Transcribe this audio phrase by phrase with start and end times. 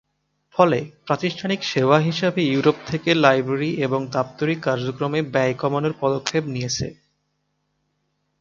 [0.55, 6.87] ফলে, প্রাতিষ্ঠানিক সেবা হিসেবে ইউরোপ থেকে লাইব্রেরী এবং দাপ্তরিক কার্যক্রমে ব্যয় কমানোর পদক্ষেপ নিয়েছে।